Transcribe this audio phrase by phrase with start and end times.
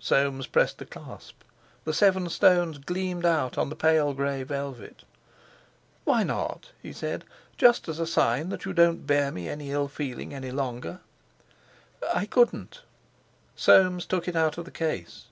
[0.00, 1.42] Soames pressed the clasp;
[1.84, 5.04] the seven stones gleamed out on the pale grey velvet.
[6.04, 7.22] "Why not?" he said.
[7.58, 11.00] "Just as a sign that you don't bear me ill feeling any longer."
[12.14, 12.80] "I couldn't."
[13.56, 15.26] Soames took it out of the case.